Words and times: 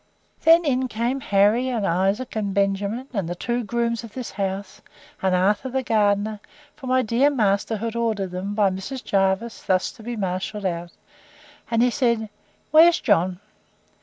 Then 0.43 0.65
in 0.65 0.87
came 0.87 1.19
Harry, 1.19 1.69
and 1.69 1.85
Isaac, 1.85 2.35
and 2.35 2.55
Benjamin, 2.55 3.07
and 3.13 3.29
the 3.29 3.35
two 3.35 3.63
grooms 3.63 4.03
of 4.03 4.15
this 4.15 4.31
house, 4.31 4.81
and 5.21 5.35
Arthur 5.35 5.69
the 5.69 5.83
gardener; 5.83 6.39
for 6.75 6.87
my 6.87 7.03
dear 7.03 7.29
master 7.29 7.77
had 7.77 7.95
ordered 7.95 8.31
them, 8.31 8.55
by 8.55 8.71
Mrs. 8.71 9.03
Jervis, 9.03 9.61
thus 9.61 9.91
to 9.91 10.01
be 10.01 10.15
marshalled 10.15 10.65
out: 10.65 10.91
and 11.69 11.83
he 11.83 11.91
said, 11.91 12.29
Where's 12.71 12.99
John? 12.99 13.41